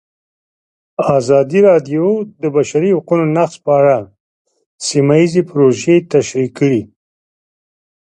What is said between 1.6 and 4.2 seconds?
راډیو د د بشري حقونو نقض په اړه